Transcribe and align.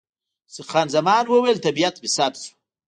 خان 0.69 0.87
زمان 0.95 1.25
وویل، 1.27 1.63
طبیعت 1.65 1.95
مې 2.01 2.09
سم 2.15 2.33
شو. 2.41 2.51